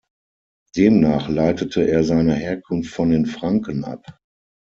Demnach 0.75 1.29
leitete 1.29 1.83
er 1.87 2.03
seine 2.03 2.33
Herkunft 2.33 2.89
von 2.91 3.11
den 3.11 3.27
Franken 3.27 3.83
ab. 3.83 4.17